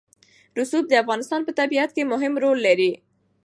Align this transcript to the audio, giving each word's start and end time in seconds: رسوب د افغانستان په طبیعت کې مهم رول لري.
رسوب 0.59 0.83
د 0.89 0.93
افغانستان 1.03 1.41
په 1.47 1.51
طبیعت 1.59 1.89
کې 1.95 2.09
مهم 2.13 2.33
رول 2.43 2.57
لري. 2.67 2.91